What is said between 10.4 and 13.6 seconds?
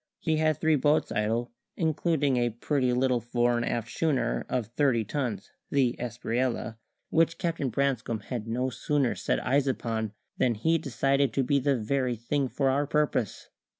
he decided to be the very thing for our purpose.